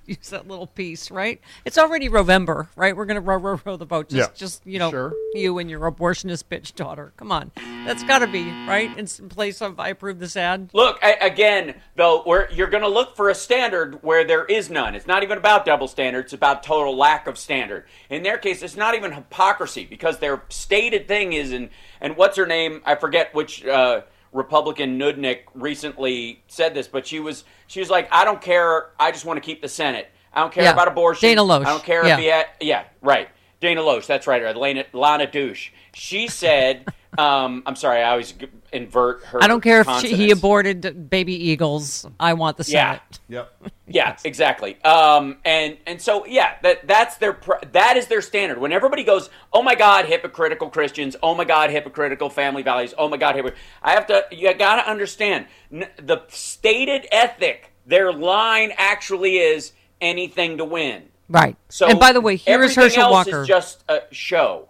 use 0.07 0.29
that 0.29 0.47
little 0.47 0.67
piece, 0.67 1.09
right? 1.12 1.41
It's 1.65 1.77
already 1.77 2.09
November, 2.09 2.69
right? 2.75 2.95
We're 2.95 3.05
gonna 3.05 3.21
row, 3.21 3.38
row, 3.38 3.59
row 3.65 3.77
the 3.77 3.85
boat. 3.85 4.09
Just, 4.09 4.31
Yeah. 4.31 4.35
just 4.38 4.65
you 4.65 4.79
know, 4.79 4.91
Sure. 4.91 5.13
you 5.33 5.57
and 5.57 5.69
your 5.69 5.79
abortionist 5.91 6.45
bitch 6.45 6.75
daughter. 6.75 7.13
Come 7.17 7.31
on, 7.31 7.51
that's 7.85 8.03
got 8.03 8.19
to 8.19 8.27
be 8.27 8.43
right 8.67 8.95
in 8.97 9.07
some 9.07 9.29
place 9.29 9.62
of 9.62 9.79
I 9.79 9.89
approve 9.89 10.19
this 10.19 10.35
ad. 10.38 10.69
Look 10.74 11.00
I, 11.01 11.13
again, 11.21 11.75
though, 11.95 12.21
where 12.24 12.51
you're 12.51 12.67
going 12.69 12.83
to 12.83 12.89
look 12.89 13.15
for 13.15 13.29
a 13.29 13.35
standard 13.35 14.03
where 14.03 14.24
there 14.24 14.45
is 14.45 14.69
none. 14.69 14.95
It's 14.95 15.07
not 15.07 15.24
even 15.24 15.38
about 15.38 15.65
double 15.65 15.88
standards; 15.88 16.25
it's 16.25 16.33
about 16.33 16.63
total 16.63 16.95
lack 16.95 17.27
of 17.27 17.38
standard. 17.38 17.85
In 18.09 18.24
their 18.24 18.38
case, 18.38 18.62
it's 18.62 18.75
not 18.75 18.95
even 18.95 19.12
hypocrisy 19.12 19.85
because 19.85 20.19
their 20.19 20.43
stated 20.50 21.07
thing 21.07 21.33
is, 21.33 21.51
and 21.51 21.69
and 22.01 22.15
what's 22.17 22.38
her 22.38 22.45
name? 22.45 22.81
I 22.85 22.95
forget 22.95 23.33
which 23.33 23.65
uh, 23.65 24.01
Republican 24.36 25.00
Nudnik 25.00 25.39
recently 25.54 26.44
said 26.48 26.74
this, 26.74 26.88
but 26.88 27.08
she 27.08 27.20
was 27.20 27.46
she 27.68 27.80
was 27.80 27.89
like, 27.89 28.08
"I 28.12 28.25
don't 28.25 28.42
care. 28.42 28.89
I 29.00 29.12
just 29.12 29.25
want 29.25 29.38
to 29.38 29.42
keep 29.42 29.62
the 29.62 29.70
Senate. 29.70 30.10
I 30.34 30.42
don't 30.42 30.51
care 30.54 30.63
Yeah. 30.63 30.74
about 30.74 30.88
abortion. 30.89 31.27
Dana 31.30 31.42
Loesch. 31.42 31.65
I 31.65 31.70
don't 31.70 31.84
care 31.84 32.06
Yeah. 32.06 32.13
if 32.15 32.20
he 32.20 32.25
had, 32.27 32.46
yeah, 32.60 32.84
right." 33.01 33.30
Dana 33.62 33.82
Loesch, 33.82 34.06
that's 34.06 34.27
right, 34.27 34.42
or 34.42 34.54
Lana, 34.54 34.84
Lana 34.92 35.25
Douche. 35.25 35.70
She 35.94 36.27
said, 36.27 36.86
um, 37.17 37.63
"I'm 37.65 37.75
sorry, 37.75 38.01
I 38.01 38.12
always 38.12 38.34
invert 38.72 39.24
her." 39.25 39.41
I 39.43 39.48
don't 39.48 39.62
care 39.62 39.81
if 39.81 39.89
she, 40.01 40.15
he 40.15 40.31
aborted 40.31 41.10
baby 41.10 41.34
eagles. 41.50 42.05
I 42.19 42.34
want 42.34 42.57
the 42.57 42.65
Yeah. 42.67 43.00
Senate. 43.00 43.19
Yep. 43.29 43.72
Yeah, 43.88 44.17
exactly. 44.24 44.81
Um, 44.84 45.38
and 45.45 45.77
and 45.86 46.01
so 46.01 46.25
yeah, 46.25 46.55
that 46.63 46.88
that's 46.88 47.17
their 47.17 47.38
that 47.72 47.98
is 47.98 48.07
their 48.07 48.22
standard. 48.22 48.57
When 48.57 48.72
everybody 48.72 49.03
goes, 49.03 49.29
"Oh 49.53 49.62
my 49.62 49.75
God, 49.75 50.05
hypocritical 50.05 50.69
Christians! 50.69 51.15
Oh 51.22 51.36
my 51.36 51.45
God, 51.45 51.69
hypocritical 51.69 52.29
family 52.29 52.63
values! 52.63 52.95
Oh 52.98 53.07
my 53.07 53.17
God, 53.17 53.36
hypocr-. 53.36 53.55
I 53.84 53.91
have 53.91 54.07
to. 54.07 54.25
You 54.31 54.53
got 54.55 54.77
to 54.84 54.89
understand 54.89 55.45
n- 55.72 55.88
the 55.98 56.24
stated 56.29 57.07
ethic. 57.12 57.72
Their 57.86 58.12
line 58.12 58.74
actually 58.77 59.38
is 59.38 59.74
anything 60.01 60.57
to 60.57 60.65
win. 60.65 61.03
Right. 61.29 61.55
So 61.69 61.88
and 61.88 62.00
by 62.00 62.12
the 62.12 62.22
way, 62.22 62.38
here 62.38 62.63
is 62.63 62.77
everything 62.77 63.00
Herschel 63.00 63.12
Walker. 63.12 63.41
Is 63.41 63.48
just 63.48 63.84
a 63.88 64.01
show. 64.12 64.69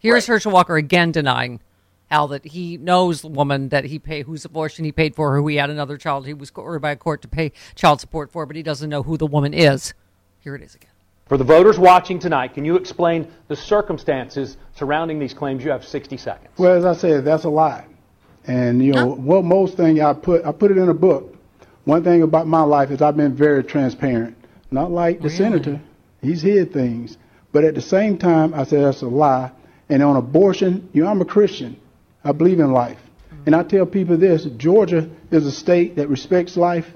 Here's 0.00 0.26
Herschel 0.26 0.50
Walker 0.50 0.76
again 0.76 1.12
denying 1.12 1.60
Al 2.10 2.28
that 2.28 2.46
he 2.46 2.78
knows 2.78 3.20
the 3.20 3.28
woman 3.28 3.68
that 3.68 3.84
he 3.84 3.98
paid, 3.98 4.24
whose 4.24 4.46
abortion 4.46 4.86
he 4.86 4.92
paid 4.92 5.14
for, 5.14 5.36
who 5.36 5.46
he 5.46 5.56
had 5.56 5.68
another 5.68 5.98
child 5.98 6.26
he 6.26 6.32
was 6.32 6.50
ordered 6.54 6.80
by 6.80 6.92
a 6.92 6.96
court 6.96 7.20
to 7.20 7.28
pay 7.28 7.52
child 7.74 8.00
support 8.00 8.32
for, 8.32 8.46
but 8.46 8.56
he 8.56 8.62
doesn't 8.62 8.88
know 8.88 9.02
who 9.02 9.18
the 9.18 9.26
woman 9.26 9.52
is. 9.52 9.92
Here 10.38 10.54
it 10.54 10.62
is 10.62 10.74
again. 10.74 10.90
For 11.26 11.36
the 11.36 11.44
voters 11.44 11.78
watching 11.78 12.18
tonight, 12.18 12.54
can 12.54 12.64
you 12.64 12.76
explain 12.76 13.30
the 13.48 13.54
circumstances 13.54 14.56
surrounding 14.74 15.18
these 15.18 15.34
claims? 15.34 15.62
You 15.62 15.70
have 15.70 15.84
60 15.84 16.16
seconds. 16.16 16.48
Well, 16.56 16.74
as 16.74 16.86
I 16.86 16.94
said, 16.94 17.26
that's 17.26 17.44
a 17.44 17.50
lie. 17.50 17.84
And 18.46 18.82
you 18.82 18.94
know, 18.94 19.06
what 19.06 19.44
most 19.44 19.76
thing 19.76 20.00
I 20.00 20.14
put 20.14 20.46
I 20.46 20.52
put 20.52 20.70
it 20.70 20.78
in 20.78 20.88
a 20.88 20.94
book. 20.94 21.36
One 21.84 22.02
thing 22.02 22.22
about 22.22 22.46
my 22.46 22.62
life 22.62 22.90
is 22.90 23.02
I've 23.02 23.18
been 23.18 23.34
very 23.34 23.62
transparent. 23.62 24.34
Not 24.70 24.90
like 24.90 25.20
the 25.20 25.28
senator. 25.28 25.78
He's 26.22 26.40
hid 26.40 26.72
things. 26.72 27.18
But 27.52 27.64
at 27.64 27.74
the 27.74 27.82
same 27.82 28.16
time 28.16 28.54
I 28.54 28.64
said 28.64 28.82
that's 28.82 29.02
a 29.02 29.06
lie. 29.06 29.52
And 29.90 30.02
on 30.02 30.16
abortion, 30.16 30.88
you 30.92 31.02
know, 31.02 31.10
I'm 31.10 31.20
a 31.20 31.24
Christian. 31.26 31.78
I 32.24 32.32
believe 32.32 32.60
in 32.60 32.72
life. 32.72 32.98
And 33.46 33.54
I 33.56 33.62
tell 33.62 33.86
people 33.86 34.16
this, 34.16 34.44
Georgia 34.44 35.10
is 35.30 35.46
a 35.46 35.52
state 35.52 35.96
that 35.96 36.08
respects 36.08 36.56
life 36.56 36.86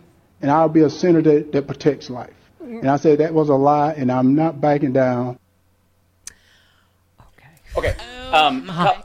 and 0.40 0.50
I'll 0.50 0.68
be 0.68 0.82
a 0.82 0.90
senator 0.90 1.42
that 1.42 1.66
protects 1.66 2.10
life. 2.10 2.34
And 2.60 2.88
I 2.90 2.96
said 2.96 3.18
that 3.18 3.32
was 3.32 3.48
a 3.48 3.54
lie 3.54 3.92
and 3.92 4.12
I'm 4.12 4.34
not 4.34 4.60
backing 4.60 4.92
down. 4.92 5.38
Okay. 7.76 7.94
Um, 8.30 8.66
cou- 8.66 9.02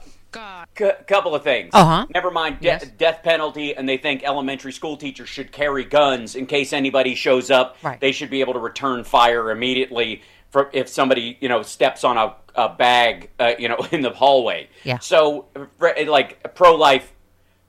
cou- 0.76 1.04
couple 1.08 1.34
of 1.34 1.44
things. 1.44 1.72
Uh-huh. 1.74 2.06
Never 2.14 2.30
mind 2.30 2.60
de- 2.60 2.86
death 2.98 3.22
penalty, 3.24 3.76
and 3.76 3.88
they 3.88 3.98
think 3.98 4.24
elementary 4.24 4.72
school 4.72 4.98
teachers 4.98 5.30
should 5.30 5.52
carry 5.52 5.84
guns 5.84 6.36
in 6.36 6.46
case 6.46 6.74
anybody 6.74 7.16
shows 7.16 7.50
up. 7.50 7.78
Right. 7.82 8.00
They 8.00 8.12
should 8.12 8.30
be 8.30 8.42
able 8.42 8.54
to 8.54 8.60
return 8.60 9.04
fire 9.04 9.50
immediately 9.50 10.22
for 10.50 10.70
if 10.74 10.90
somebody 10.90 11.38
you 11.40 11.50
know 11.50 11.62
steps 11.62 12.04
on 12.04 12.18
a, 12.18 12.36
a 12.56 12.70
bag, 12.70 13.30
uh, 13.40 13.54
you 13.58 13.70
know, 13.70 13.78
in 13.92 14.02
the 14.02 14.12
hallway. 14.12 14.70
Yeah. 14.84 15.00
So, 15.00 15.48
like 15.80 16.56
pro 16.56 16.76
life, 16.76 17.14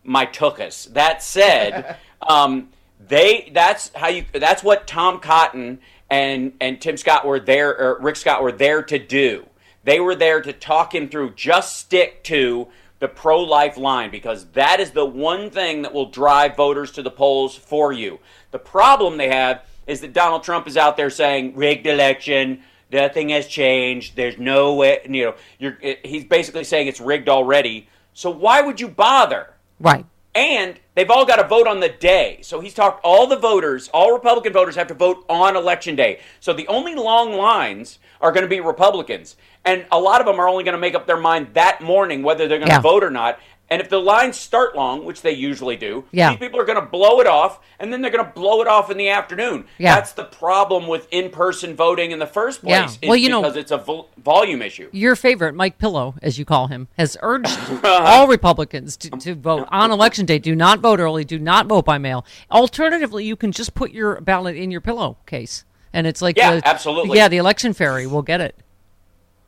my 0.04 0.26
tookus. 0.26 0.92
That 0.92 1.22
said, 1.22 1.96
um, 2.22 2.70
they 2.99 3.50
that's 3.52 3.90
how 3.94 4.08
you 4.08 4.25
that's 4.32 4.62
what 4.62 4.87
Tom 4.87 5.20
Cotton 5.20 5.80
and 6.08 6.52
and 6.60 6.80
Tim 6.80 6.96
Scott 6.96 7.26
were 7.26 7.40
there, 7.40 7.70
or 7.70 8.00
Rick 8.00 8.16
Scott 8.16 8.42
were 8.42 8.52
there 8.52 8.82
to 8.82 8.99
do. 8.99 9.46
They 9.82 10.00
were 10.00 10.14
there 10.14 10.42
to 10.42 10.52
talk 10.52 10.94
him 10.94 11.08
through. 11.08 11.34
Just 11.34 11.76
stick 11.76 12.22
to 12.25 12.68
the 12.99 13.08
pro 13.08 13.40
life 13.40 13.78
line 13.78 14.10
because 14.10 14.46
that 14.50 14.78
is 14.78 14.90
the 14.90 15.06
one 15.06 15.50
thing 15.50 15.82
that 15.82 15.94
will 15.94 16.10
drive 16.10 16.54
voters 16.54 16.92
to 16.92 17.02
the 17.02 17.10
polls 17.10 17.56
for 17.56 17.92
you. 17.92 18.20
The 18.50 18.58
problem 18.58 19.16
they 19.16 19.30
have 19.30 19.64
is 19.87 20.02
that 20.02 20.12
Donald 20.12 20.44
Trump 20.44 20.68
is 20.68 20.76
out 20.76 20.96
there 20.96 21.10
saying 21.10 21.56
rigged 21.56 21.87
election, 21.87 22.62
nothing 22.92 23.28
has 23.30 23.47
changed, 23.47 24.16
there's 24.16 24.38
no 24.38 24.75
way, 24.75 25.00
you 25.09 25.25
know, 25.26 25.35
you're, 25.59 25.78
he's 26.04 26.25
basically 26.25 26.64
saying 26.64 26.87
it's 26.88 27.00
rigged 27.00 27.28
already. 27.28 27.88
So 28.14 28.30
why 28.30 28.61
would 28.61 28.80
you 28.80 28.88
bother? 28.88 29.54
Right. 29.78 30.04
And 30.35 30.78
they've 30.94 31.11
all 31.11 31.25
got 31.26 31.37
to 31.37 31.49
vote 31.49 31.66
on 31.66 31.80
the 31.80 31.88
day. 31.88 32.38
So 32.42 32.61
he's 32.61 32.75
talked 32.75 33.00
all 33.04 33.26
the 33.26 33.37
voters, 33.37 33.88
all 33.92 34.12
Republican 34.12 34.52
voters 34.52 34.76
have 34.76 34.87
to 34.88 34.94
vote 34.94 35.25
on 35.28 35.56
election 35.56 35.97
day. 35.97 36.20
So 36.38 36.52
the 36.52 36.68
only 36.68 36.94
long 36.94 37.32
lines 37.32 37.99
are 38.20 38.30
going 38.30 38.42
to 38.42 38.49
be 38.49 38.61
Republicans. 38.61 39.37
And 39.64 39.87
a 39.90 39.99
lot 39.99 40.20
of 40.20 40.26
them 40.26 40.38
are 40.38 40.49
only 40.49 40.64
going 40.64 40.75
to 40.75 40.80
make 40.80 40.94
up 40.94 41.06
their 41.06 41.16
mind 41.18 41.49
that 41.54 41.80
morning 41.80 42.23
whether 42.23 42.47
they're 42.47 42.59
going 42.59 42.68
to 42.68 42.76
Yeah. 42.76 42.80
vote 42.80 43.02
or 43.02 43.11
not. 43.11 43.40
And 43.73 43.81
if 43.81 43.89
the 43.89 43.99
lines 43.99 44.37
start 44.37 44.75
long, 44.75 45.05
which 45.05 45.23
they 45.23 45.31
usually 45.31 45.77
do, 45.77 46.05
Yeah. 46.11 46.31
these 46.31 46.41
people 46.41 46.59
are 46.59 46.65
going 46.65 46.81
to 46.81 46.85
blow 46.87 47.21
it 47.21 47.29
off, 47.29 47.61
and 47.79 47.93
then 47.93 48.03
they're 48.03 48.11
going 48.11 48.25
to 48.27 48.33
blow 48.33 48.61
it 48.61 48.67
off 48.67 48.91
in 48.91 48.97
the 48.97 49.09
afternoon. 49.11 49.65
Yeah. 49.79 49.95
That's 49.95 50.11
the 50.12 50.25
problem 50.25 50.89
with 50.89 51.07
in-person 51.12 51.77
voting 51.77 52.11
in 52.11 52.19
the 52.19 52.27
first 52.27 52.62
place. 52.62 52.71
Yeah. 52.73 52.87
is 52.87 52.99
Well, 53.09 53.17
you 53.17 53.29
know- 53.29 53.43
because 53.43 53.57
it's 53.57 53.71
a 53.71 53.79
vol- 53.79 54.09
volume 54.19 54.61
issue. 54.61 54.89
Your 54.91 55.15
favorite, 55.15 55.55
Mike 55.55 55.79
Pillow, 55.79 56.17
as 56.21 56.37
you 56.37 56.45
call 56.45 56.67
him, 56.67 56.89
has 56.99 57.17
urged 57.23 57.57
all 57.85 58.27
Republicans 58.27 58.97
to, 58.97 59.11
to 59.11 59.35
vote 59.37 59.69
on 59.73 59.93
election 59.93 60.27
day. 60.27 60.41
Do 60.41 60.57
not 60.57 60.81
vote 60.81 60.99
early. 60.99 61.25
Do 61.25 61.39
not 61.39 61.67
vote 61.69 61.85
by 61.85 61.97
mail. 61.99 62.25
Alternatively, 62.50 63.25
you 63.25 63.37
can 63.37 63.53
just 63.53 63.75
put 63.75 63.93
your 63.93 64.21
ballot 64.21 64.57
in 64.57 64.73
your 64.73 64.81
pillow 64.81 65.17
case, 65.27 65.65
and 65.93 66.09
it's 66.09 66.21
like 66.21 66.37
Yeah, 66.37 66.57
the, 66.57 66.67
absolutely. 66.69 67.17
Yeah, 67.19 67.29
the 67.29 67.37
election 67.37 67.73
fairy 67.73 68.07
will 68.09 68.23
get 68.23 68.41
it. 68.41 68.57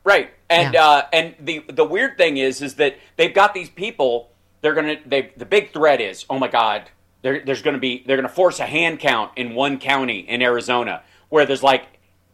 Right. 0.03 0.31
And 0.49 0.75
uh, 0.75 1.05
and 1.13 1.35
the 1.39 1.59
the 1.69 1.85
weird 1.85 2.17
thing 2.17 2.37
is 2.37 2.61
is 2.61 2.75
that 2.75 2.97
they've 3.15 3.33
got 3.33 3.53
these 3.53 3.69
people. 3.69 4.31
They're 4.61 4.73
gonna. 4.73 4.97
They 5.05 5.31
the 5.37 5.45
big 5.45 5.71
threat 5.71 6.01
is 6.01 6.25
oh 6.29 6.39
my 6.39 6.47
god. 6.47 6.89
There, 7.21 7.41
there's 7.43 7.61
going 7.61 7.75
to 7.75 7.79
be 7.79 8.03
they're 8.05 8.17
going 8.17 8.27
to 8.27 8.33
force 8.33 8.59
a 8.59 8.65
hand 8.65 8.99
count 8.99 9.31
in 9.37 9.55
one 9.55 9.79
county 9.79 10.19
in 10.19 10.41
Arizona 10.41 11.03
where 11.29 11.45
there's 11.45 11.63
like 11.63 11.85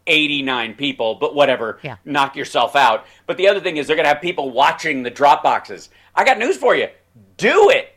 89 0.08 0.74
people, 0.74 1.14
but 1.14 1.34
whatever. 1.34 1.78
Yeah. 1.82 1.96
Knock 2.04 2.36
yourself 2.36 2.74
out. 2.74 3.06
But 3.26 3.36
the 3.36 3.48
other 3.48 3.60
thing 3.60 3.76
is 3.76 3.86
they're 3.86 3.96
going 3.96 4.04
to 4.04 4.12
have 4.12 4.20
people 4.20 4.50
watching 4.50 5.04
the 5.04 5.10
drop 5.10 5.42
boxes. 5.44 5.90
I 6.14 6.24
got 6.24 6.38
news 6.38 6.56
for 6.56 6.74
you. 6.74 6.88
Do 7.36 7.70
it. 7.70 7.94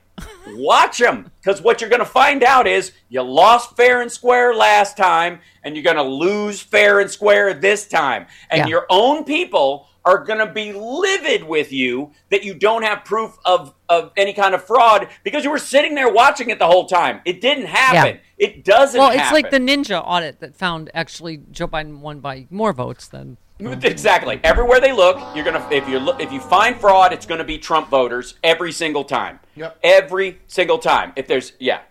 Watch 0.47 0.97
them 0.97 1.31
because 1.41 1.61
what 1.61 1.81
you're 1.81 1.89
going 1.89 1.99
to 1.99 2.05
find 2.05 2.43
out 2.43 2.67
is 2.67 2.91
you 3.09 3.21
lost 3.21 3.75
fair 3.75 4.01
and 4.01 4.11
square 4.11 4.53
last 4.53 4.97
time, 4.97 5.39
and 5.63 5.75
you're 5.75 5.83
going 5.83 5.95
to 5.95 6.03
lose 6.03 6.61
fair 6.61 6.99
and 6.99 7.09
square 7.09 7.53
this 7.53 7.87
time. 7.87 8.27
And 8.49 8.59
Yeah. 8.59 8.67
your 8.67 8.85
own 8.89 9.23
people 9.23 9.87
are 10.05 10.23
going 10.23 10.39
to 10.39 10.51
be 10.51 10.73
livid 10.73 11.43
with 11.43 11.71
you 11.71 12.11
that 12.29 12.43
you 12.43 12.53
don't 12.53 12.83
have 12.83 13.05
proof 13.05 13.37
of, 13.45 13.73
of 13.87 14.11
any 14.17 14.33
kind 14.33 14.53
of 14.53 14.63
fraud 14.63 15.07
because 15.23 15.45
you 15.45 15.49
were 15.49 15.57
sitting 15.57 15.95
there 15.95 16.11
watching 16.11 16.49
it 16.49 16.59
the 16.59 16.67
whole 16.67 16.85
time. 16.87 17.21
It 17.23 17.39
didn't 17.39 17.67
happen. 17.67 18.19
It 18.37 18.65
doesn't 18.65 18.99
well, 18.99 19.11
it's 19.11 19.19
happen. 19.19 19.33
like 19.33 19.51
the 19.51 19.59
ninja 19.59 20.03
audit 20.05 20.41
that 20.41 20.55
found 20.55 20.91
actually 20.93 21.39
Joe 21.51 21.67
Biden 21.67 21.99
won 21.99 22.19
by 22.19 22.47
more 22.49 22.73
votes 22.73 23.07
than. 23.07 23.37
Exactly. 23.59 24.39
Everywhere 24.43 24.79
they 24.81 24.91
look, 24.91 25.17
you're 25.35 25.45
gonna 25.45 25.65
if 25.71 25.87
you 25.87 25.99
look 25.99 26.19
if 26.19 26.31
you 26.31 26.39
find 26.39 26.75
fraud, 26.79 27.13
it's 27.13 27.25
gonna 27.25 27.43
be 27.43 27.57
Trump 27.57 27.89
voters 27.89 28.35
every 28.43 28.71
single 28.71 29.03
time. 29.03 29.39
Yep. 29.55 29.79
Every 29.83 30.39
single 30.47 30.79
time. 30.79 31.13
If 31.15 31.27
there's 31.27 31.53
yeah. 31.59 31.81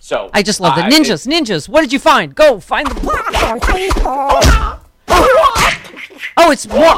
So 0.00 0.30
I 0.32 0.42
just 0.42 0.60
love 0.60 0.76
the 0.76 0.82
ninjas. 0.82 1.26
Ninjas. 1.26 1.68
What 1.68 1.80
did 1.82 1.92
you 1.92 1.98
find? 1.98 2.34
Go 2.34 2.60
find 2.60 2.86
the. 2.88 4.80
Oh, 6.38 6.50
it's 6.50 6.66
more. 6.68 6.94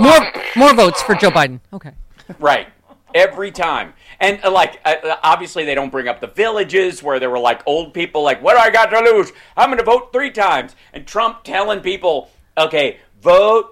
More 0.00 0.32
more 0.56 0.74
votes 0.74 1.02
for 1.02 1.14
Joe 1.14 1.30
Biden. 1.30 1.60
Okay. 1.72 1.92
Right. 2.38 2.68
Every 3.14 3.52
time. 3.52 3.94
And 4.18 4.44
uh, 4.44 4.50
like, 4.50 4.80
uh, 4.84 4.96
uh, 5.04 5.16
obviously, 5.22 5.64
they 5.64 5.74
don't 5.74 5.90
bring 5.90 6.08
up 6.08 6.20
the 6.20 6.26
villages 6.26 7.02
where 7.02 7.20
there 7.20 7.30
were 7.30 7.38
like 7.38 7.62
old 7.64 7.94
people, 7.94 8.22
like, 8.22 8.42
what 8.42 8.54
do 8.54 8.58
I 8.58 8.70
got 8.70 8.86
to 8.86 8.98
lose? 8.98 9.32
I'm 9.56 9.68
going 9.68 9.78
to 9.78 9.84
vote 9.84 10.12
three 10.12 10.30
times. 10.30 10.74
And 10.92 11.06
Trump 11.06 11.44
telling 11.44 11.80
people, 11.80 12.30
okay, 12.58 12.98
vote. 13.22 13.70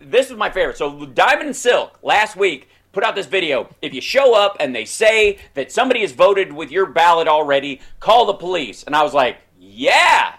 This 0.00 0.30
is 0.30 0.36
my 0.36 0.50
favorite. 0.50 0.76
So, 0.76 1.06
Diamond 1.06 1.46
and 1.46 1.56
Silk 1.56 1.98
last 2.02 2.36
week 2.36 2.68
put 2.92 3.02
out 3.02 3.14
this 3.14 3.26
video. 3.26 3.68
If 3.80 3.94
you 3.94 4.00
show 4.00 4.34
up 4.34 4.56
and 4.60 4.74
they 4.74 4.84
say 4.84 5.38
that 5.54 5.72
somebody 5.72 6.00
has 6.02 6.12
voted 6.12 6.52
with 6.52 6.70
your 6.70 6.86
ballot 6.86 7.26
already, 7.26 7.80
call 8.00 8.26
the 8.26 8.34
police. 8.34 8.84
And 8.84 8.94
I 8.94 9.02
was 9.02 9.14
like, 9.14 9.38
yeah, 9.58 10.34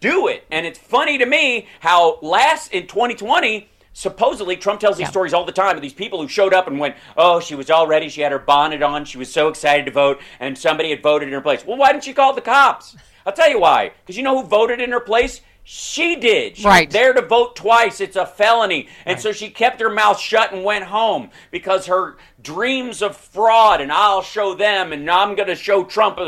do 0.00 0.28
it. 0.28 0.44
And 0.50 0.66
it's 0.66 0.78
funny 0.78 1.18
to 1.18 1.26
me 1.26 1.68
how 1.80 2.18
last 2.22 2.72
in 2.72 2.86
2020, 2.86 3.68
supposedly 3.96 4.58
Trump 4.58 4.78
tells 4.78 4.98
these 4.98 5.08
stories 5.08 5.32
all 5.32 5.46
the 5.46 5.52
time 5.52 5.74
of 5.74 5.80
these 5.80 5.94
people 5.94 6.20
who 6.20 6.28
showed 6.28 6.52
up 6.52 6.66
and 6.66 6.78
went, 6.78 6.96
"Oh, 7.16 7.40
she 7.40 7.54
was 7.54 7.70
all 7.70 7.86
ready. 7.86 8.10
She 8.10 8.20
had 8.20 8.30
her 8.30 8.38
bonnet 8.38 8.82
on. 8.82 9.06
She 9.06 9.16
was 9.16 9.32
so 9.32 9.48
excited 9.48 9.86
to 9.86 9.90
vote, 9.92 10.20
and 10.38 10.58
somebody 10.58 10.90
had 10.90 11.02
voted 11.02 11.28
in 11.28 11.34
her 11.34 11.40
place." 11.40 11.64
Well, 11.64 11.78
why 11.78 11.92
didn't 11.92 12.04
she 12.04 12.12
call 12.12 12.34
the 12.34 12.42
cops? 12.42 12.94
I'll 13.24 13.32
tell 13.32 13.48
you 13.48 13.58
why. 13.58 13.92
Because 14.02 14.18
you 14.18 14.22
know 14.22 14.42
who 14.42 14.46
voted 14.46 14.82
in 14.82 14.92
her 14.92 15.00
place? 15.00 15.40
She 15.64 16.14
did. 16.14 16.58
She 16.58 16.64
Right. 16.64 16.88
there 16.90 17.14
to 17.14 17.22
vote 17.22 17.56
twice. 17.56 18.00
It's 18.00 18.16
a 18.16 18.26
felony. 18.26 18.86
And 19.06 19.18
so 19.18 19.32
she 19.32 19.48
kept 19.48 19.80
her 19.80 19.90
mouth 19.90 20.20
shut 20.20 20.52
and 20.52 20.62
went 20.62 20.84
home 20.84 21.30
because 21.50 21.86
her 21.86 22.18
dreams 22.40 23.02
of 23.02 23.16
fraud 23.16 23.80
and 23.80 23.90
I'll 23.90 24.22
show 24.22 24.54
them 24.54 24.92
and 24.92 25.10
I'm 25.10 25.34
going 25.34 25.48
to 25.48 25.56
show 25.56 25.82
Trump. 25.82 26.20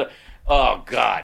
Oh, 0.49 0.83
God. 0.87 1.17